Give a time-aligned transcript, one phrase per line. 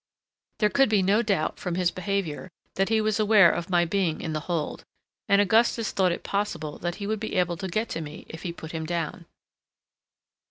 [0.57, 4.19] There could be no doubt, from his behaviour, that he was aware of my being
[4.19, 4.83] in the hold,
[5.29, 8.41] and Augustus thought it possible that he would be able to get to me if
[8.41, 9.27] he put him down.